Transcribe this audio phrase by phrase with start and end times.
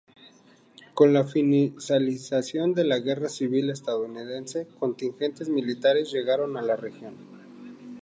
[0.95, 7.13] Con la finalización de la Guerra Civil Estadounidense contingentes militares llegaron a la región.